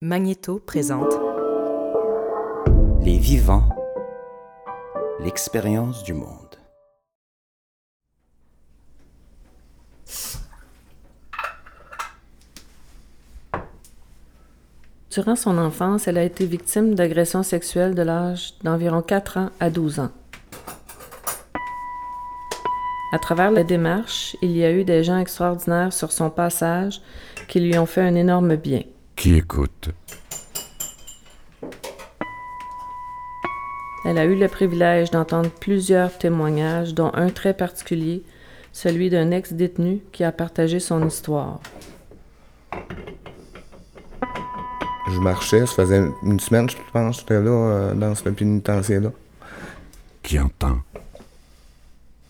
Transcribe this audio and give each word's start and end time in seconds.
Magnéto 0.00 0.60
présente 0.60 1.12
Les 3.02 3.18
vivants, 3.18 3.68
l'expérience 5.18 6.04
du 6.04 6.14
monde. 6.14 6.54
Durant 15.10 15.34
son 15.34 15.58
enfance, 15.58 16.06
elle 16.06 16.18
a 16.18 16.22
été 16.22 16.46
victime 16.46 16.94
d'agressions 16.94 17.42
sexuelles 17.42 17.96
de 17.96 18.02
l'âge 18.02 18.54
d'environ 18.62 19.02
4 19.02 19.36
ans 19.38 19.50
à 19.58 19.68
12 19.68 19.98
ans. 19.98 20.12
À 23.12 23.18
travers 23.18 23.50
la 23.50 23.64
démarche, 23.64 24.36
il 24.42 24.56
y 24.56 24.64
a 24.64 24.70
eu 24.70 24.84
des 24.84 25.02
gens 25.02 25.18
extraordinaires 25.18 25.92
sur 25.92 26.12
son 26.12 26.30
passage 26.30 27.02
qui 27.48 27.58
lui 27.58 27.76
ont 27.76 27.86
fait 27.86 28.02
un 28.02 28.14
énorme 28.14 28.54
bien. 28.54 28.82
Qui 29.18 29.34
écoute? 29.34 29.90
Elle 34.04 34.16
a 34.16 34.24
eu 34.24 34.36
le 34.36 34.46
privilège 34.46 35.10
d'entendre 35.10 35.50
plusieurs 35.50 36.16
témoignages, 36.16 36.94
dont 36.94 37.10
un 37.14 37.28
très 37.28 37.52
particulier, 37.52 38.22
celui 38.72 39.10
d'un 39.10 39.32
ex-détenu 39.32 40.02
qui 40.12 40.22
a 40.22 40.30
partagé 40.30 40.78
son 40.78 41.04
histoire. 41.04 41.58
Je 45.10 45.18
marchais, 45.18 45.66
ça 45.66 45.74
faisait 45.74 46.04
une 46.22 46.38
semaine, 46.38 46.70
je 46.70 46.76
pense, 46.92 47.18
j'étais 47.18 47.42
là, 47.42 47.50
euh, 47.50 47.94
dans 47.94 48.14
ce 48.14 48.22
pénitencier-là. 48.22 49.10
Qui 50.22 50.38
entend? 50.38 50.78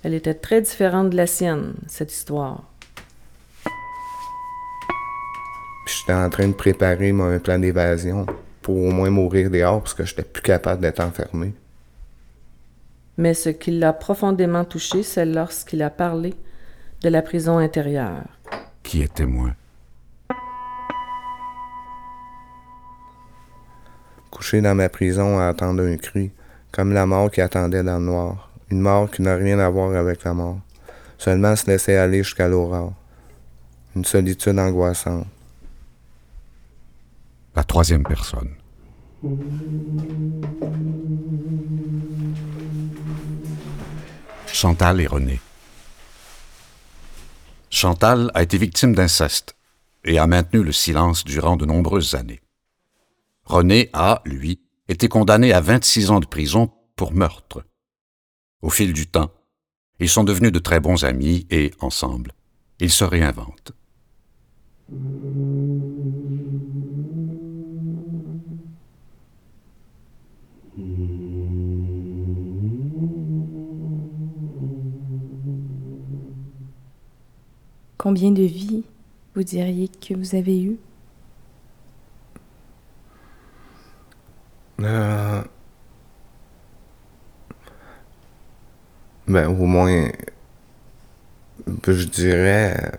Elle 0.03 0.15
était 0.15 0.33
très 0.33 0.63
différente 0.63 1.11
de 1.11 1.17
la 1.19 1.27
sienne, 1.27 1.75
cette 1.87 2.15
histoire. 2.15 2.65
J'étais 6.09 6.19
en 6.19 6.31
train 6.31 6.49
de 6.49 6.55
préparer 6.55 7.13
mon 7.13 7.39
plan 7.39 7.59
d'évasion 7.59 8.25
pour 8.63 8.79
au 8.79 8.91
moins 8.91 9.11
mourir 9.11 9.51
dehors 9.51 9.83
parce 9.83 9.93
que 9.93 10.07
j'étais 10.07 10.23
plus 10.23 10.43
capable 10.43 10.81
d'être 10.81 11.01
enfermé. 11.01 11.53
Mais 13.19 13.35
ce 13.35 13.51
qui 13.51 13.73
l'a 13.73 13.93
profondément 13.93 14.65
touché, 14.65 15.03
c'est 15.03 15.27
lorsqu'il 15.27 15.83
a 15.83 15.91
parlé 15.91 16.33
de 17.03 17.11
la 17.11 17.21
prison 17.21 17.59
intérieure. 17.59 18.25
Qui 18.83 19.03
est 19.03 19.13
témoin? 19.13 19.55
Couché 24.31 24.63
dans 24.63 24.75
ma 24.75 24.89
prison 24.89 25.39
à 25.39 25.49
attendre 25.49 25.83
un 25.83 25.97
cri, 25.99 26.31
comme 26.73 26.95
la 26.95 27.05
mort 27.05 27.31
qui 27.31 27.43
attendait 27.43 27.83
dans 27.83 27.99
le 27.99 28.07
noir. 28.07 28.51
Une 28.71 28.81
mort 28.81 29.11
qui 29.11 29.21
n'a 29.21 29.35
rien 29.35 29.59
à 29.59 29.69
voir 29.69 29.95
avec 29.95 30.25
la 30.25 30.33
mort. 30.33 30.61
Seulement 31.19 31.55
se 31.55 31.67
laisser 31.67 31.97
aller 31.97 32.23
jusqu'à 32.23 32.49
l'aurore. 32.49 32.95
Une 33.95 34.07
solitude 34.07 34.59
angoissante. 34.59 35.27
La 37.59 37.65
troisième 37.65 38.05
personne. 38.05 38.55
Chantal 44.47 45.01
et 45.01 45.09
René. 45.09 45.41
Chantal 47.69 48.31
a 48.35 48.45
été 48.45 48.59
victime 48.59 48.95
d'inceste 48.95 49.57
et 50.05 50.21
a 50.21 50.29
maintenu 50.29 50.63
le 50.63 50.71
silence 50.71 51.25
durant 51.25 51.57
de 51.57 51.67
nombreuses 51.67 52.15
années. 52.15 52.43
René 53.45 53.91
a, 53.93 54.23
lui, 54.25 54.61
été 54.87 55.09
condamné 55.09 55.53
à 55.53 55.61
26 55.61 56.13
ans 56.13 56.21
de 56.21 56.27
prison 56.27 56.71
pour 56.95 57.13
meurtre. 57.13 57.65
Au 58.63 58.71
fil 58.71 58.93
du 58.93 59.09
temps, 59.09 59.33
ils 59.99 60.09
sont 60.09 60.23
devenus 60.23 60.53
de 60.53 60.61
très 60.61 60.79
bons 60.79 61.05
amis 61.05 61.45
et, 61.51 61.73
ensemble, 61.81 62.35
ils 62.79 62.93
se 62.93 63.03
réinventent. 63.03 63.73
Combien 77.99 78.31
de 78.31 78.45
vies 78.45 78.85
vous 79.35 79.43
diriez 79.43 79.89
que 79.89 80.15
vous 80.15 80.35
avez 80.35 80.63
eues? 80.63 80.79
Euh... 84.81 85.43
Ben, 89.27 89.49
au 89.49 89.67
moins, 89.67 90.11
je 91.87 92.05
dirais, 92.05 92.93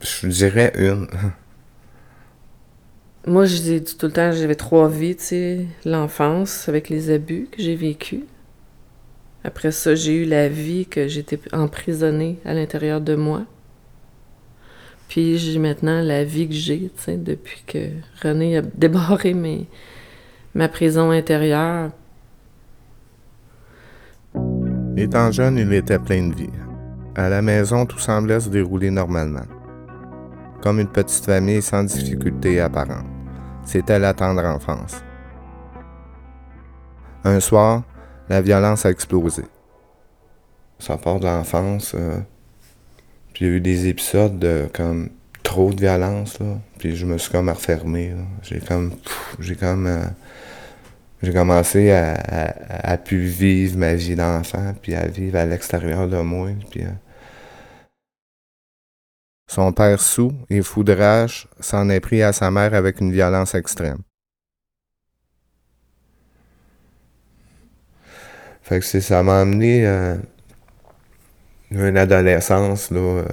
je 0.00 0.26
dirais 0.26 0.72
une. 0.76 1.08
Moi, 3.24 3.44
je 3.44 3.56
dis 3.58 3.84
tout 3.84 4.06
le 4.06 4.12
temps, 4.12 4.32
j'avais 4.32 4.56
trois 4.56 4.88
vies, 4.88 5.14
tu 5.14 5.22
sais. 5.22 5.66
L'enfance 5.84 6.68
avec 6.68 6.88
les 6.88 7.10
abus 7.10 7.46
que 7.52 7.62
j'ai 7.62 7.76
vécus. 7.76 8.24
Après 9.44 9.70
ça, 9.70 9.94
j'ai 9.94 10.22
eu 10.22 10.24
la 10.24 10.48
vie 10.48 10.86
que 10.86 11.06
j'étais 11.06 11.38
emprisonnée 11.52 12.38
à 12.44 12.52
l'intérieur 12.52 13.00
de 13.00 13.14
moi. 13.14 13.44
Puis 15.08 15.38
j'ai 15.38 15.60
maintenant 15.60 16.00
la 16.02 16.24
vie 16.24 16.48
que 16.48 16.54
j'ai, 16.54 16.80
tu 16.80 17.02
sais, 17.02 17.16
depuis 17.16 17.62
que 17.64 17.90
René 18.22 18.56
a 18.56 18.62
débarré 18.74 19.34
mes, 19.34 19.68
ma 20.54 20.68
prison 20.68 21.10
intérieure. 21.12 21.90
Étant 24.96 25.30
jeune, 25.30 25.58
il 25.58 25.72
était 25.72 25.98
plein 26.00 26.28
de 26.28 26.34
vie. 26.34 26.50
À 27.14 27.28
la 27.28 27.40
maison, 27.40 27.86
tout 27.86 27.98
semblait 27.98 28.40
se 28.40 28.48
dérouler 28.48 28.90
normalement. 28.90 29.46
Comme 30.62 30.78
une 30.80 30.88
petite 30.88 31.24
famille 31.24 31.60
sans 31.60 31.82
difficulté 31.84 32.60
apparente. 32.60 33.04
C'était 33.64 33.98
la 33.98 34.14
tendre 34.14 34.44
enfance. 34.44 35.02
Un 37.24 37.40
soir, 37.40 37.82
la 38.28 38.40
violence 38.40 38.86
a 38.86 38.90
explosé. 38.90 39.42
Ça 40.78 40.96
part 40.96 41.20
de 41.20 41.26
l'enfance. 41.26 41.94
euh, 41.94 42.18
puis 43.34 43.44
il 43.44 43.48
y 43.48 43.50
a 43.50 43.56
eu 43.56 43.60
des 43.60 43.86
épisodes 43.88 44.38
de 44.38 44.68
comme 44.72 45.10
trop 45.42 45.72
de 45.72 45.80
violence. 45.80 46.38
Puis 46.78 46.96
je 46.96 47.06
me 47.06 47.18
suis 47.18 47.30
comme 47.30 47.48
refermé. 47.48 48.14
J'ai 48.42 48.60
comme. 48.60 48.92
J'ai 49.38 49.56
comme. 49.56 49.86
euh, 49.86 50.02
j'ai 51.22 51.32
commencé 51.32 51.92
à, 51.92 52.14
à, 52.68 52.96
vivre 52.96 53.78
ma 53.78 53.94
vie 53.94 54.16
d'enfant, 54.16 54.74
puis 54.82 54.96
à 54.96 55.06
vivre 55.06 55.38
à 55.38 55.46
l'extérieur 55.46 56.08
de 56.08 56.16
moi. 56.18 56.48
Puis, 56.70 56.82
euh, 56.82 56.88
Son 59.54 59.70
père 59.70 60.00
sous 60.00 60.32
et 60.48 60.62
foudrage 60.62 61.46
s'en 61.60 61.90
est 61.90 62.00
pris 62.00 62.22
à 62.22 62.32
sa 62.32 62.50
mère 62.50 62.72
avec 62.72 63.02
une 63.02 63.12
violence 63.12 63.54
extrême. 63.54 63.98
Fait 68.62 68.80
que 68.80 69.00
ça 69.00 69.22
m'a 69.22 69.40
amené 69.40 69.86
euh, 69.86 70.16
une 71.70 71.98
adolescence 71.98 72.90
là, 72.90 73.00
euh, 73.00 73.24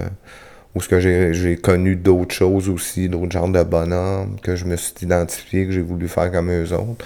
où 0.76 0.82
ce 0.82 0.90
que 0.90 1.00
j'ai 1.00 1.56
connu 1.56 1.96
d'autres 1.96 2.36
choses 2.36 2.68
aussi, 2.68 3.08
d'autres 3.08 3.32
genres 3.32 3.48
de 3.48 3.64
bonhommes, 3.64 4.42
que 4.42 4.58
je 4.58 4.66
me 4.66 4.76
suis 4.76 4.96
identifié, 5.02 5.68
que 5.68 5.72
j'ai 5.72 5.82
voulu 5.82 6.10
faire 6.10 6.30
comme 6.34 6.52
eux 6.52 6.74
autres. 6.74 7.06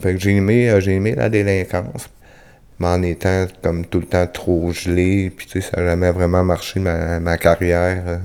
Fait 0.00 0.14
que 0.14 0.18
j'ai 0.18 0.36
aimé, 0.36 0.70
euh, 0.70 0.80
aimé 0.80 1.14
la 1.14 1.28
délinquance. 1.28 2.08
Mais 2.78 2.86
en 2.86 3.02
étant 3.02 3.46
comme 3.62 3.84
tout 3.84 4.00
le 4.00 4.06
temps 4.06 4.26
trop 4.26 4.72
gelé, 4.72 5.28
puis 5.28 5.60
ça 5.60 5.82
n'a 5.82 5.90
jamais 5.90 6.12
vraiment 6.12 6.44
marché 6.44 6.80
ma, 6.80 7.36
carrière. 7.36 8.20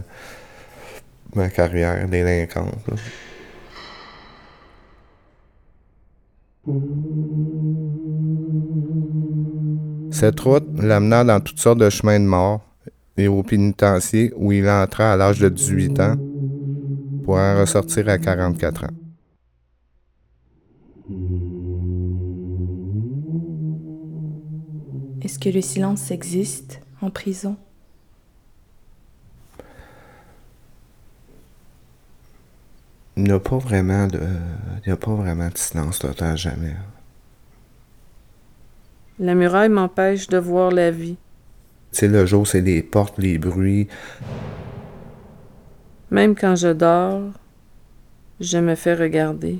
Ma 1.35 1.49
carrière 1.49 2.07
délinquante. 2.07 2.89
Cette 10.11 10.39
route 10.41 10.67
l'amena 10.77 11.23
dans 11.23 11.39
toutes 11.39 11.59
sortes 11.59 11.79
de 11.79 11.89
chemins 11.89 12.19
de 12.19 12.25
mort 12.25 12.61
et 13.17 13.27
au 13.27 13.43
pénitencier 13.43 14.33
où 14.35 14.51
il 14.51 14.67
entra 14.67 15.13
à 15.13 15.17
l'âge 15.17 15.39
de 15.39 15.49
18 15.49 15.99
ans 15.99 16.15
pour 17.23 17.35
en 17.35 17.59
ressortir 17.59 18.09
à 18.09 18.17
44 18.17 18.85
ans. 18.85 18.87
Est-ce 25.21 25.37
que 25.37 25.49
le 25.49 25.61
silence 25.61 26.11
existe 26.11 26.81
en 27.01 27.09
prison? 27.09 27.57
Il 33.19 33.25
n'y 33.25 33.31
a 33.31 33.39
pas 33.39 33.57
vraiment 33.57 34.07
de. 34.07 34.17
Il 34.77 34.87
n'y 34.87 34.93
a 34.93 34.95
pas 34.95 35.13
vraiment 35.13 35.49
de 35.49 35.57
silence 35.57 35.99
total 35.99 36.37
jamais. 36.37 36.73
La 39.19 39.35
muraille 39.35 39.67
m'empêche 39.67 40.29
de 40.29 40.37
voir 40.37 40.71
la 40.71 40.89
vie. 40.89 41.17
Sais, 41.91 42.07
le 42.07 42.25
jour, 42.25 42.47
c'est 42.47 42.61
les 42.61 42.81
portes, 42.81 43.17
les 43.17 43.37
bruits. 43.37 43.89
Même 46.11 46.33
quand 46.33 46.55
je 46.55 46.69
dors, 46.69 47.23
je 48.39 48.57
me 48.57 48.75
fais 48.75 48.93
regarder. 48.93 49.59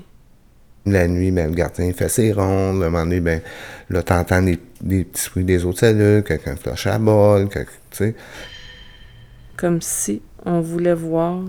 La 0.86 1.06
nuit, 1.06 1.30
ben, 1.30 1.50
le 1.50 1.54
gardien 1.54 1.92
fait 1.92 2.08
ses 2.08 2.32
rondes. 2.32 2.82
À 2.82 2.86
un 2.86 2.88
moment 2.88 3.04
donné, 3.04 3.20
ben, 3.20 3.42
là, 3.90 4.02
t'entends 4.02 4.40
des, 4.40 4.58
des 4.80 5.04
petits 5.04 5.28
bruits 5.28 5.44
des 5.44 5.66
autres 5.66 5.80
cellules, 5.80 6.24
quelqu'un 6.24 6.56
flush 6.56 6.86
à 6.86 6.98
bol, 6.98 7.50
tu 7.50 7.60
sais. 7.90 8.14
Comme 9.58 9.82
si 9.82 10.22
on 10.46 10.62
voulait 10.62 10.94
voir 10.94 11.42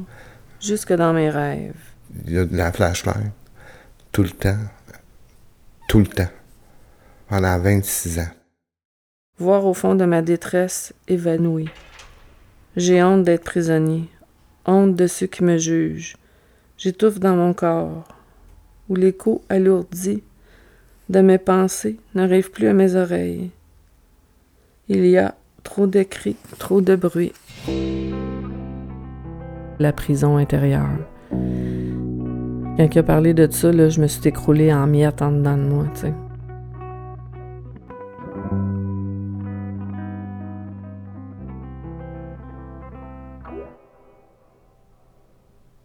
jusque 0.60 0.92
dans 0.92 1.14
mes 1.14 1.30
rêves. 1.30 1.91
Il 2.26 2.34
y 2.34 2.38
a 2.38 2.46
de 2.46 2.56
la 2.56 2.72
flashlight. 2.72 3.32
Tout 4.12 4.24
le 4.24 4.30
temps. 4.30 4.58
Tout 5.88 6.00
le 6.00 6.08
temps. 6.08 6.30
Pendant 7.28 7.60
26 7.60 8.20
ans. 8.20 8.32
Voir 9.38 9.66
au 9.66 9.74
fond 9.74 9.96
de 9.96 10.06
ma 10.06 10.22
détresse 10.22 10.94
évanouie. 11.08 11.70
J'ai 12.76 13.04
honte 13.04 13.24
d'être 13.24 13.44
prisonnier, 13.44 14.10
honte 14.66 14.96
de 14.96 15.08
ceux 15.08 15.28
qui 15.28 15.44
me 15.44 15.58
jugent. 15.58 16.16
J'étouffe 16.78 17.20
dans 17.20 17.36
mon 17.36 17.54
corps, 17.54 18.08
où 18.88 18.96
l'écho 18.96 19.44
alourdi 19.50 20.24
de 21.10 21.20
mes 21.22 21.38
pensées 21.38 22.00
n'arrive 22.16 22.52
plus 22.52 22.68
à 22.68 22.74
mes 22.74 22.96
oreilles. 22.96 23.52
Il 24.88 25.06
y 25.06 25.18
a 25.18 25.36
trop 25.64 25.88
de 25.88 26.04
cris, 26.04 26.38
trop 26.60 26.82
de 26.82 26.96
bruit. 26.96 27.34
La 29.80 29.92
prison 29.92 30.38
intérieure. 30.38 31.11
Quand 32.82 32.96
il 32.96 32.98
a 32.98 33.04
parlé 33.04 33.36
de 33.36 33.48
ça, 33.52 33.72
là, 33.72 33.90
je 33.90 34.02
me 34.02 34.08
suis 34.08 34.28
écroulée 34.28 34.74
en 34.74 34.88
miettes 34.88 35.22
en 35.22 35.32
dedans 35.32 35.56
de 35.56 35.62
moi, 35.62 35.86
tu 35.94 36.02
sais. 36.02 36.14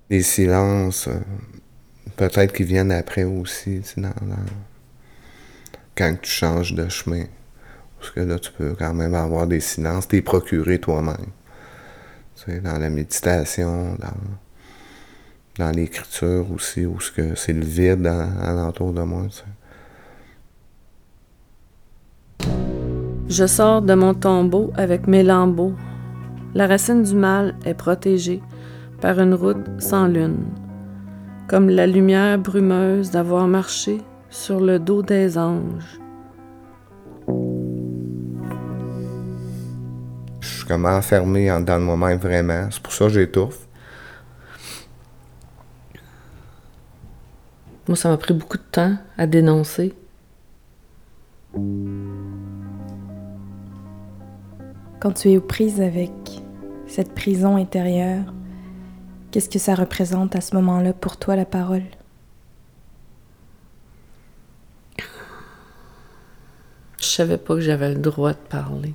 Les 0.08 0.22
silences, 0.22 1.08
euh, 1.08 1.20
peut-être 2.16 2.54
qu'ils 2.54 2.64
viennent 2.64 2.92
après 2.92 3.24
aussi, 3.24 3.82
tu 3.82 4.00
dans- 4.00 4.08
quand 5.94 6.16
tu 6.22 6.30
changes 6.30 6.72
de 6.72 6.88
chemin. 6.88 7.24
Parce 7.98 8.10
que 8.12 8.20
là, 8.20 8.38
tu 8.38 8.50
peux 8.52 8.74
quand 8.74 8.94
même 8.94 9.14
avoir 9.14 9.46
des 9.46 9.60
silences, 9.60 10.08
t'es 10.08 10.22
procuré 10.22 10.78
toi-même. 10.78 11.26
Tu 12.36 12.52
sais, 12.52 12.60
dans 12.60 12.78
la 12.78 12.88
méditation, 12.88 13.96
dans, 13.96 14.45
dans 15.58 15.70
l'écriture 15.70 16.46
aussi, 16.54 16.84
où 16.86 17.00
ce 17.00 17.10
que 17.10 17.34
c'est 17.34 17.52
le 17.52 17.64
vide 17.64 18.06
à- 18.06 18.28
alentour 18.50 18.92
de 18.92 19.02
moi. 19.02 19.22
Je 23.28 23.46
sors 23.46 23.82
de 23.82 23.94
mon 23.94 24.14
tombeau 24.14 24.70
avec 24.76 25.06
mes 25.06 25.22
lambeaux. 25.22 25.74
La 26.54 26.66
racine 26.66 27.02
du 27.02 27.14
mal 27.14 27.54
est 27.64 27.74
protégée 27.74 28.40
par 29.00 29.18
une 29.20 29.34
route 29.34 29.66
sans 29.78 30.06
lune, 30.06 30.44
comme 31.48 31.68
la 31.68 31.86
lumière 31.86 32.38
brumeuse 32.38 33.10
d'avoir 33.10 33.46
marché 33.48 33.98
sur 34.30 34.60
le 34.60 34.78
dos 34.78 35.02
des 35.02 35.36
anges. 35.38 36.00
Je 40.40 40.48
suis 40.48 40.66
comme 40.66 40.86
enfermé 40.86 41.48
de 41.48 41.76
moi-même 41.78 42.18
vraiment. 42.18 42.68
C'est 42.70 42.82
pour 42.82 42.92
ça 42.92 43.06
que 43.06 43.12
j'étouffe. 43.12 43.65
Moi, 47.88 47.96
ça 47.96 48.08
m'a 48.08 48.16
pris 48.16 48.34
beaucoup 48.34 48.56
de 48.56 48.62
temps 48.62 48.96
à 49.16 49.26
dénoncer. 49.28 49.94
Quand 55.00 55.12
tu 55.12 55.30
es 55.30 55.36
aux 55.36 55.40
prises 55.40 55.80
avec 55.80 56.10
cette 56.88 57.14
prison 57.14 57.56
intérieure, 57.56 58.34
qu'est-ce 59.30 59.48
que 59.48 59.60
ça 59.60 59.74
représente 59.74 60.34
à 60.34 60.40
ce 60.40 60.56
moment-là 60.56 60.92
pour 60.92 61.16
toi, 61.16 61.36
la 61.36 61.44
parole? 61.44 61.84
Je 66.98 67.06
savais 67.06 67.38
pas 67.38 67.54
que 67.54 67.60
j'avais 67.60 67.94
le 67.94 68.00
droit 68.00 68.32
de 68.32 68.38
parler. 68.38 68.94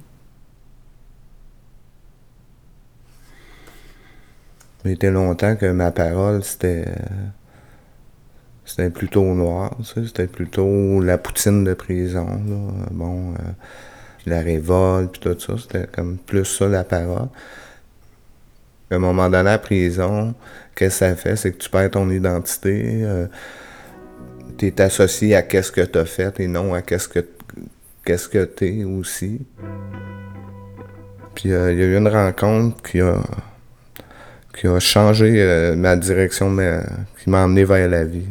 Il 4.83 4.91
était 4.91 5.11
longtemps 5.11 5.55
que 5.55 5.71
ma 5.71 5.91
parole, 5.91 6.43
c'était. 6.43 6.93
Euh, 8.79 8.83
C'était 8.83 8.89
plutôt 8.89 9.23
noir, 9.23 9.75
c'était 9.83 10.27
plutôt 10.27 10.99
la 11.01 11.17
poutine 11.17 11.63
de 11.63 11.73
prison, 11.73 12.27
là. 12.27 12.85
Bon, 12.91 13.31
euh, 13.31 13.51
la 14.25 14.41
révolte, 14.41 15.11
puis 15.11 15.21
tout 15.21 15.39
ça, 15.39 15.53
c'était 15.57 15.87
comme 15.87 16.17
plus 16.17 16.45
ça 16.45 16.67
la 16.67 16.83
parole. 16.83 17.27
À 18.89 18.95
un 18.95 18.99
moment 18.99 19.25
donné, 19.25 19.37
à 19.37 19.43
la 19.43 19.57
prison, 19.57 20.33
qu'est-ce 20.75 20.99
que 20.99 21.05
ça 21.05 21.15
fait? 21.15 21.35
C'est 21.35 21.51
que 21.53 21.57
tu 21.57 21.69
perds 21.69 21.91
ton 21.91 22.09
identité. 22.09 23.05
tu 24.57 24.67
es 24.67 24.81
associé 24.81 25.35
à 25.35 25.41
qu'est-ce 25.41 25.71
que 25.71 25.81
tu 25.81 25.97
as 25.97 26.05
fait 26.05 26.39
et 26.39 26.47
non 26.47 26.73
à 26.73 26.81
qu'est-ce 26.81 27.07
que 27.07 27.25
qu'est-ce 28.05 28.27
que 28.27 28.45
tu 28.45 28.81
es 28.81 28.83
aussi. 28.83 29.41
Puis 31.35 31.51
euh, 31.51 31.71
il 31.71 31.79
y 31.79 31.81
a 31.81 31.85
eu 31.85 31.97
une 31.97 32.07
rencontre 32.07 32.81
qui 32.83 33.01
a 33.01 33.21
qui 34.53 34.67
a 34.67 34.79
changé 34.79 35.41
euh, 35.41 35.75
ma 35.75 35.95
direction, 35.95 36.49
mais 36.49 36.81
qui 37.21 37.29
m'a 37.29 37.43
emmené 37.43 37.63
vers 37.63 37.87
la 37.89 38.03
vie. 38.03 38.25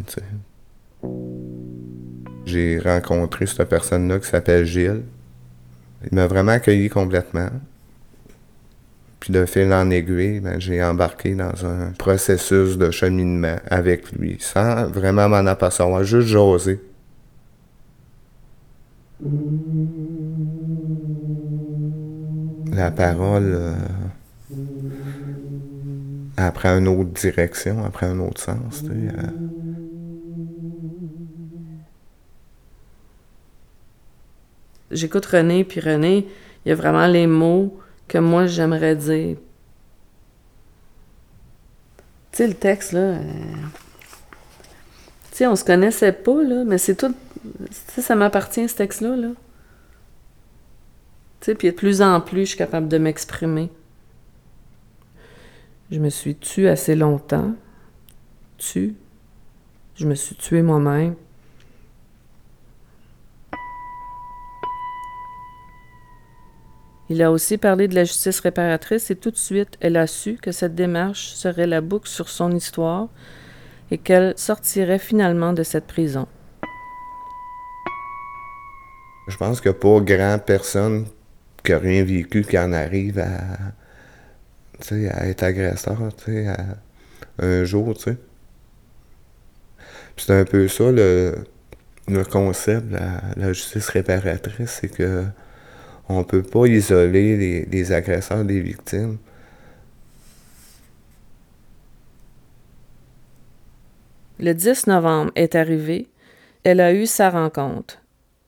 J'ai 2.44 2.78
rencontré 2.78 3.46
cette 3.46 3.68
personne-là 3.68 4.18
qui 4.18 4.28
s'appelle 4.28 4.64
Gilles. 4.64 5.02
Il 6.10 6.14
m'a 6.14 6.26
vraiment 6.26 6.52
accueilli 6.52 6.88
complètement. 6.88 7.48
Puis 9.20 9.34
de 9.34 9.44
fil 9.44 9.72
en 9.72 9.90
aiguille, 9.90 10.40
ben, 10.40 10.58
j'ai 10.58 10.82
embarqué 10.82 11.34
dans 11.34 11.66
un 11.66 11.92
processus 11.98 12.78
de 12.78 12.90
cheminement 12.90 13.56
avec 13.70 14.10
lui, 14.12 14.38
sans 14.40 14.86
vraiment 14.86 15.28
m'en 15.28 15.46
apercevoir, 15.46 16.02
juste 16.04 16.28
j'osais. 16.28 16.80
La 22.72 22.90
parole 22.90 23.52
euh, 23.54 23.74
prend 26.52 26.78
une 26.78 26.88
autre 26.88 27.10
direction, 27.10 27.88
prend 27.90 28.06
un 28.06 28.20
autre 28.20 28.40
sens. 28.40 28.82
euh. 28.88 29.10
J'écoute 34.90 35.26
René, 35.26 35.64
puis 35.64 35.80
René, 35.80 36.26
il 36.64 36.68
y 36.68 36.72
a 36.72 36.74
vraiment 36.74 37.06
les 37.06 37.26
mots 37.26 37.78
que 38.08 38.18
moi 38.18 38.46
j'aimerais 38.46 38.96
dire. 38.96 39.36
Tu 42.32 42.38
sais, 42.38 42.46
le 42.48 42.54
texte, 42.54 42.92
là. 42.92 43.00
euh, 43.00 43.22
Tu 45.30 45.38
sais, 45.38 45.46
on 45.46 45.56
se 45.56 45.64
connaissait 45.64 46.12
pas, 46.12 46.42
là, 46.42 46.64
mais 46.64 46.78
c'est 46.78 46.96
tout. 46.96 47.14
Tu 47.94 48.02
ça 48.02 48.14
m'appartient, 48.14 48.68
ce 48.68 48.76
texte-là, 48.76 49.16
là. 49.16 49.28
Tu 51.40 51.46
sais, 51.46 51.54
puis 51.54 51.68
de 51.70 51.74
plus 51.74 52.02
en 52.02 52.20
plus, 52.20 52.40
je 52.42 52.44
suis 52.50 52.58
capable 52.58 52.88
de 52.88 52.98
m'exprimer. 52.98 53.70
Je 55.90 55.98
me 55.98 56.08
suis 56.08 56.36
tue 56.36 56.68
assez 56.68 56.94
longtemps. 56.94 57.54
Tu. 58.58 58.94
Je 59.96 60.06
me 60.06 60.14
suis 60.14 60.36
tuée 60.36 60.62
moi-même. 60.62 61.16
Il 67.08 67.20
a 67.22 67.32
aussi 67.32 67.58
parlé 67.58 67.88
de 67.88 67.96
la 67.96 68.04
justice 68.04 68.38
réparatrice 68.38 69.10
et 69.10 69.16
tout 69.16 69.32
de 69.32 69.36
suite, 69.36 69.76
elle 69.80 69.96
a 69.96 70.06
su 70.06 70.34
que 70.40 70.52
cette 70.52 70.76
démarche 70.76 71.32
serait 71.32 71.66
la 71.66 71.80
boucle 71.80 72.08
sur 72.08 72.28
son 72.28 72.52
histoire 72.52 73.08
et 73.90 73.98
qu'elle 73.98 74.34
sortirait 74.38 75.00
finalement 75.00 75.52
de 75.52 75.64
cette 75.64 75.88
prison. 75.88 76.28
Je 79.26 79.36
pense 79.36 79.66
a 79.66 79.72
pas 79.72 80.00
grand 80.00 80.38
personne 80.38 81.06
qui 81.64 81.72
n'a 81.72 81.78
rien 81.78 82.04
vécu 82.04 82.42
qui 82.42 82.56
en 82.56 82.72
arrive 82.72 83.18
à, 83.18 83.72
à 84.92 85.26
être 85.28 85.42
agresseur, 85.42 85.98
à- 86.02 86.56
un 87.44 87.64
jour, 87.64 87.94
tu 87.96 88.04
sais. 88.04 88.16
C'est 90.16 90.32
un 90.38 90.44
peu 90.44 90.68
ça 90.68 90.90
le, 90.90 91.34
le 92.08 92.24
concept 92.24 92.88
de 92.88 92.94
la, 92.94 93.22
la 93.36 93.52
justice 93.52 93.88
réparatrice, 93.90 94.78
c'est 94.80 94.88
que 94.88 95.24
on 96.08 96.24
peut 96.24 96.42
pas 96.42 96.66
isoler 96.66 97.36
les, 97.36 97.66
les 97.66 97.92
agresseurs 97.92 98.44
des 98.44 98.60
victimes. 98.60 99.18
Le 104.38 104.54
10 104.54 104.86
novembre 104.86 105.30
est 105.34 105.54
arrivé. 105.54 106.08
Elle 106.64 106.80
a 106.80 106.94
eu 106.94 107.06
sa 107.06 107.30
rencontre. 107.30 107.98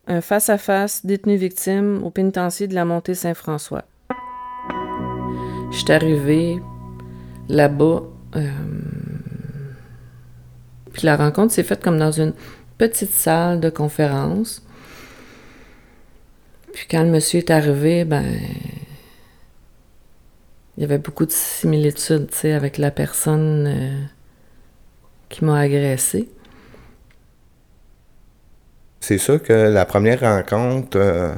Un 0.06 0.20
face-à-face 0.20 1.06
détenu-victime 1.06 2.02
au 2.04 2.10
pénitencier 2.10 2.66
de 2.68 2.74
la 2.74 2.84
Montée 2.84 3.14
Saint-François. 3.14 3.84
Je 5.72 5.76
suis 5.78 5.92
arrivée 5.92 6.60
là-bas. 7.48 8.02
euh, 8.36 8.50
Puis 10.92 11.02
la 11.04 11.16
rencontre 11.16 11.52
s'est 11.52 11.62
faite 11.64 11.82
comme 11.82 11.98
dans 11.98 12.12
une 12.12 12.34
petite 12.78 13.10
salle 13.10 13.60
de 13.60 13.70
conférence. 13.70 14.62
Puis 16.72 16.86
quand 16.90 17.02
le 17.02 17.10
monsieur 17.10 17.38
est 17.38 17.50
arrivé, 17.50 18.04
ben. 18.04 18.24
Il 20.76 20.80
y 20.80 20.84
avait 20.84 20.98
beaucoup 20.98 21.26
de 21.26 21.32
similitudes, 21.32 22.28
tu 22.30 22.36
sais, 22.36 22.52
avec 22.52 22.78
la 22.78 22.90
personne. 22.90 23.66
euh, 23.66 24.02
qui 25.28 25.44
m'a 25.44 25.58
agressé. 25.58 26.28
C'est 29.00 29.18
sûr 29.18 29.42
que 29.42 29.52
la 29.52 29.84
première 29.84 30.20
rencontre, 30.20 30.96
euh, 30.98 31.34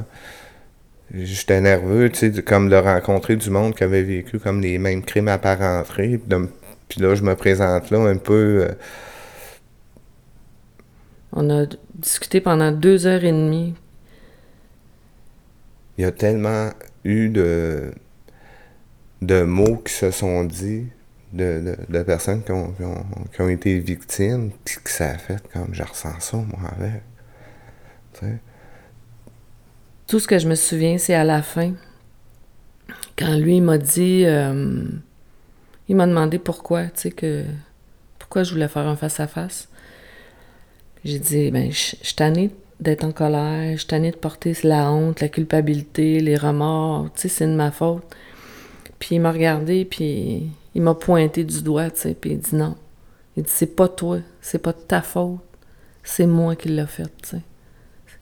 j'étais 1.23 1.61
nerveux, 1.61 2.09
tu 2.09 2.19
sais, 2.19 2.29
de- 2.29 2.41
comme 2.41 2.69
de 2.69 2.75
rencontrer 2.75 3.35
du 3.35 3.49
monde 3.49 3.75
qui 3.75 3.83
avait 3.83 4.03
vécu 4.03 4.39
comme 4.39 4.61
les 4.61 4.77
mêmes 4.77 5.03
crimes 5.03 5.27
apparentés, 5.29 6.19
de, 6.25 6.35
m- 6.35 6.49
Puis 6.89 7.01
là, 7.01 7.15
je 7.15 7.23
me 7.23 7.35
présente 7.35 7.89
là 7.91 7.99
un 7.99 8.17
peu. 8.17 8.67
Euh, 8.69 8.73
On 11.33 11.51
a 11.51 11.67
discuté 11.93 12.41
pendant 12.41 12.71
deux 12.71 13.05
heures 13.05 13.23
et 13.23 13.31
demie. 13.31 13.75
Il 15.97 16.03
y 16.03 16.05
a 16.05 16.11
tellement 16.11 16.69
eu 17.03 17.29
de, 17.29 17.91
de 19.21 19.41
mots 19.43 19.77
qui 19.77 19.93
se 19.93 20.11
sont 20.11 20.43
dits 20.45 20.87
de, 21.33 21.75
personnes 22.03 22.43
qui 22.43 22.51
ont, 22.51 22.73
qui, 23.33 23.41
ont, 23.41 23.49
été 23.49 23.79
victimes, 23.79 24.51
puis 24.63 24.77
que 24.83 24.89
ça 24.89 25.09
a 25.11 25.17
fait 25.17 25.41
comme 25.51 25.73
je 25.73 25.83
ressens 25.83 26.19
ça, 26.21 26.37
moi, 26.37 26.69
avec. 26.77 27.01
Tout 30.07 30.19
ce 30.19 30.27
que 30.27 30.37
je 30.37 30.47
me 30.47 30.55
souviens, 30.55 30.97
c'est 30.99 31.15
à 31.15 31.23
la 31.23 31.41
fin, 31.41 31.73
quand 33.17 33.35
lui 33.37 33.59
m'a 33.59 33.79
dit, 33.79 34.23
euh, 34.25 34.83
il 35.87 35.95
m'a 35.95 36.05
demandé 36.05 36.37
pourquoi, 36.37 36.85
tu 36.85 36.91
sais, 36.95 37.11
que 37.11 37.43
pourquoi 38.19 38.43
je 38.43 38.53
voulais 38.53 38.67
faire 38.67 38.87
un 38.87 38.95
face-à-face. 38.95 39.67
J'ai 41.03 41.19
dit, 41.19 41.51
ben, 41.51 41.71
je 41.71 41.95
suis 42.01 42.15
tannée 42.15 42.51
d'être 42.79 43.03
en 43.03 43.11
colère, 43.11 43.71
je 43.71 43.77
suis 43.77 43.87
tannée 43.87 44.11
de 44.11 44.17
porter 44.17 44.55
la 44.63 44.91
honte, 44.91 45.21
la 45.21 45.29
culpabilité, 45.29 46.19
les 46.19 46.35
remords, 46.35 47.09
tu 47.15 47.21
sais, 47.21 47.27
c'est 47.29 47.47
de 47.47 47.55
ma 47.55 47.71
faute. 47.71 48.03
Puis 48.99 49.15
il 49.15 49.19
m'a 49.19 49.31
regardé, 49.31 49.85
puis 49.85 50.51
il 50.75 50.81
m'a 50.81 50.93
pointé 50.93 51.43
du 51.43 51.61
doigt, 51.63 51.89
tu 51.89 52.01
sais, 52.01 52.13
puis 52.13 52.31
il 52.31 52.39
dit 52.39 52.55
non. 52.55 52.75
Il 53.37 53.43
dit, 53.43 53.51
c'est 53.51 53.75
pas 53.75 53.87
toi, 53.87 54.19
c'est 54.41 54.59
pas 54.59 54.73
ta 54.73 55.01
faute, 55.01 55.39
c'est 56.03 56.27
moi 56.27 56.55
qui 56.55 56.69
l'ai 56.69 56.85
fait, 56.85 57.11
tu 57.23 57.29
sais. 57.29 57.41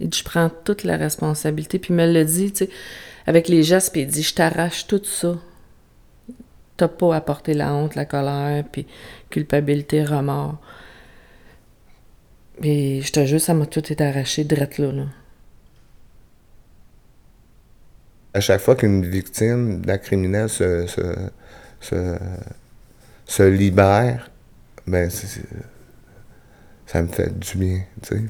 Il 0.04 0.10
dit, 0.10 0.20
je 0.20 0.24
prends 0.26 0.50
toute 0.50 0.84
la 0.84 0.98
responsabilité. 0.98 1.80
Puis 1.80 1.94
il 1.94 1.96
me 1.96 2.06
l'a 2.06 2.26
dit, 2.26 2.52
tu 2.52 2.66
sais, 2.66 2.70
avec 3.26 3.48
les 3.48 3.64
gestes, 3.64 3.94
puis 3.94 4.02
il 4.02 4.08
dit, 4.08 4.22
je 4.22 4.36
t'arrache 4.36 4.86
tout 4.86 5.02
ça. 5.04 5.38
T'as 6.76 6.90
pas 6.90 7.16
apporté 7.16 7.54
la 7.54 7.74
honte, 7.74 7.96
la 7.96 8.04
colère, 8.04 8.66
puis 8.70 8.86
culpabilité, 9.30 10.04
remords. 10.04 10.58
Mais 12.62 13.02
je 13.02 13.12
te 13.14 13.26
jure, 13.26 13.40
ça 13.40 13.54
m'a 13.54 13.66
tout 13.66 13.80
été 13.92 14.04
arraché 14.04 14.44
direct 14.44 14.78
là, 14.78 14.92
là. 14.92 15.06
À 18.34 18.42
chaque 18.42 18.62
fois 18.62 18.76
qu'une 18.76 19.06
victime 19.06 19.82
d'un 19.86 20.00
criminel 20.00 20.50
se, 20.50 20.88
se, 20.88 22.18
se, 23.26 23.44
libère, 23.44 24.32
ben 24.86 25.10
ça 25.10 27.02
me 27.04 27.08
fait 27.08 27.40
du 27.40 27.58
bien, 27.58 27.84
tu 28.02 28.18
sais. 28.18 28.24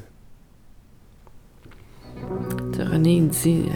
Il 2.96 3.28
dit 3.28 3.66
euh, 3.68 3.74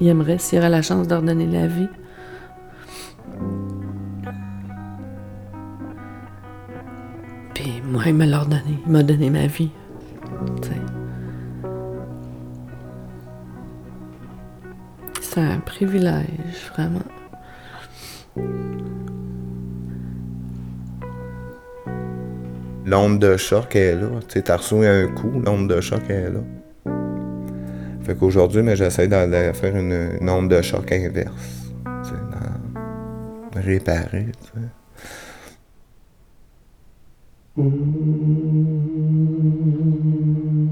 il 0.00 0.08
aimerait, 0.08 0.38
s'il 0.38 0.58
aurait 0.58 0.68
la 0.68 0.82
chance 0.82 1.06
d'ordonner 1.06 1.46
la 1.46 1.66
vie. 1.66 1.88
Puis 7.54 7.82
moi, 7.84 8.02
il 8.06 8.14
me 8.14 8.26
l'a 8.26 8.38
ordonné. 8.38 8.78
Il 8.84 8.92
m'a 8.92 9.02
donné 9.02 9.30
ma 9.30 9.46
vie. 9.46 9.70
C'est 15.20 15.40
un 15.40 15.60
privilège, 15.60 16.72
vraiment. 16.74 16.98
L'onde 22.84 23.20
de 23.20 23.36
choc 23.36 23.76
est 23.76 23.94
là. 23.94 24.08
Tu 24.28 24.40
sais, 24.40 24.52
reçu 24.52 24.84
un 24.84 25.06
coup, 25.06 25.40
l'onde 25.44 25.68
de 25.68 25.80
choc 25.80 26.02
est 26.08 26.30
là. 26.30 26.40
Fait 28.10 28.16
qu'aujourd'hui, 28.16 28.64
mais 28.64 28.74
j'essaie 28.74 29.06
de 29.06 29.52
faire 29.52 29.76
une, 29.76 30.28
onde 30.28 30.50
de 30.50 30.60
choc 30.62 30.90
inverse. 30.90 31.70
Réparer, 33.54 34.26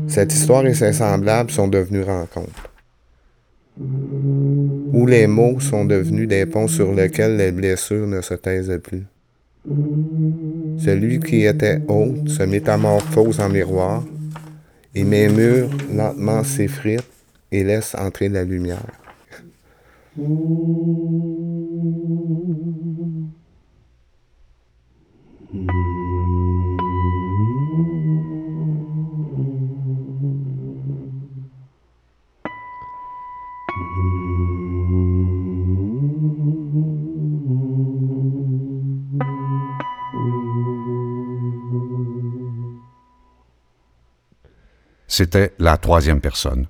Cette 0.09 0.33
histoire 0.33 0.67
et 0.67 0.75
ses 0.75 0.93
semblables 0.95 1.53
sont 1.53 1.69
devenus 1.69 2.05
rencontres. 2.07 2.73
Où 3.79 5.07
les 5.07 5.29
mots 5.29 5.61
sont 5.61 5.85
devenus 5.85 6.27
des 6.27 6.45
ponts 6.45 6.67
sur 6.67 6.93
lesquels 6.93 7.37
les 7.37 7.53
blessures 7.53 8.09
ne 8.09 8.21
se 8.21 8.35
taisent 8.35 8.81
plus. 8.83 9.07
Celui 10.79 11.21
qui 11.21 11.45
était 11.45 11.83
haut 11.87 12.17
se 12.27 12.43
métamorphose 12.43 13.39
en 13.39 13.49
miroir, 13.49 14.03
et 14.93 15.05
mes 15.05 15.29
murs 15.29 15.71
lentement 15.95 16.43
s'effritent 16.43 17.18
et 17.51 17.65
laissent 17.65 17.95
entrer 17.95 18.29
la 18.29 18.45
lumière. 18.45 18.87
C'était 45.11 45.53
la 45.59 45.77
troisième 45.79 46.21
personne. 46.21 46.69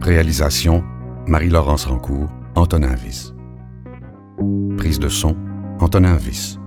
Réalisation 0.00 0.84
Marie-Laurence 1.26 1.86
Rancourt, 1.86 2.28
Antonin 2.54 2.94
Viss. 2.94 3.34
Prise 4.76 5.00
de 5.00 5.08
son 5.08 5.36
Antonin 5.80 6.14
Viss. 6.14 6.60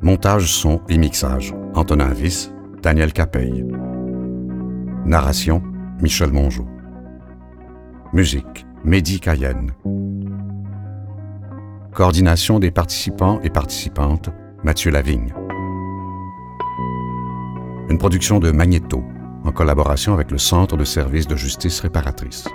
Montage 0.00 0.50
son 0.50 0.80
et 0.88 0.96
mixage 0.96 1.54
Antonin 1.74 2.14
Viss, 2.14 2.50
Daniel 2.82 3.12
Capeille. 3.12 3.66
Narration 5.04 5.62
Michel 6.00 6.32
Mongeau. 6.32 6.66
Musique 8.14 8.64
Mehdi 8.84 9.20
Cayenne. 9.20 9.72
Coordination 11.92 12.60
des 12.60 12.70
participants 12.70 13.40
et 13.42 13.50
participantes, 13.50 14.30
Mathieu 14.62 14.92
Lavigne. 14.92 15.34
Une 17.88 17.98
production 17.98 18.38
de 18.38 18.52
Magnéto, 18.52 19.02
en 19.44 19.50
collaboration 19.50 20.14
avec 20.14 20.30
le 20.30 20.38
Centre 20.38 20.76
de 20.76 20.84
services 20.84 21.26
de 21.26 21.34
justice 21.34 21.80
réparatrice. 21.80 22.46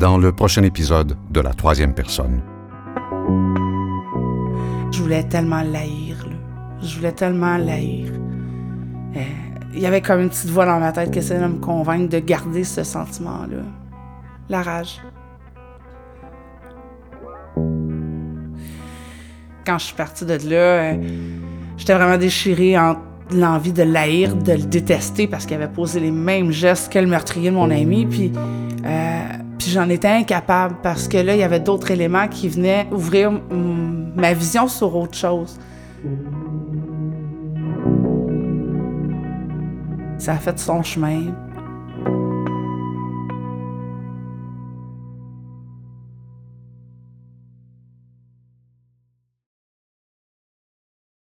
Dans 0.00 0.18
le 0.18 0.32
prochain 0.32 0.64
épisode 0.64 1.16
de 1.30 1.40
La 1.40 1.54
troisième 1.54 1.94
personne. 1.94 2.42
Je 4.90 5.00
voulais 5.00 5.22
tellement 5.28 5.62
l'haïr, 5.62 6.16
Je 6.82 6.96
voulais 6.96 7.12
tellement 7.12 7.58
l'haïr. 7.58 8.12
Euh, 9.14 9.20
il 9.72 9.80
y 9.80 9.86
avait 9.86 10.02
comme 10.02 10.20
une 10.20 10.30
petite 10.30 10.50
voix 10.50 10.66
dans 10.66 10.80
ma 10.80 10.90
tête 10.90 11.12
qui 11.12 11.20
essayait 11.20 11.40
de 11.40 11.46
me 11.46 11.60
convaincre 11.60 12.08
de 12.08 12.18
garder 12.18 12.64
ce 12.64 12.82
sentiment-là. 12.82 13.62
La 14.48 14.62
rage. 14.62 15.00
Quand 19.64 19.78
je 19.78 19.86
suis 19.86 19.94
partie 19.94 20.24
de 20.24 20.34
là, 20.48 20.56
euh, 20.56 20.94
j'étais 21.76 21.94
vraiment 21.94 22.18
déchirée 22.18 22.78
entre 22.78 23.00
l'envie 23.30 23.72
de 23.72 23.82
l'haïr, 23.82 24.36
de 24.36 24.52
le 24.52 24.62
détester 24.62 25.26
parce 25.26 25.46
qu'il 25.46 25.56
avait 25.56 25.72
posé 25.72 26.00
les 26.00 26.10
mêmes 26.10 26.50
gestes 26.50 26.92
que 26.92 26.98
le 26.98 27.06
meurtrier 27.06 27.50
de 27.50 27.54
mon 27.54 27.70
ami, 27.70 28.06
puis, 28.06 28.32
euh, 28.84 29.22
puis 29.58 29.70
j'en 29.70 29.88
étais 29.88 30.08
incapable 30.08 30.76
parce 30.82 31.08
que 31.08 31.18
là, 31.18 31.34
il 31.34 31.40
y 31.40 31.44
avait 31.44 31.60
d'autres 31.60 31.90
éléments 31.90 32.28
qui 32.28 32.48
venaient 32.48 32.86
ouvrir 32.90 33.30
ma 34.16 34.32
vision 34.32 34.68
sur 34.68 34.94
autre 34.96 35.16
chose. 35.16 35.58
Ça 40.18 40.32
a 40.32 40.36
fait 40.36 40.58
son 40.58 40.82
chemin. 40.82 41.32